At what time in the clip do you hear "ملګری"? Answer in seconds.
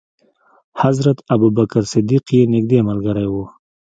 2.89-3.27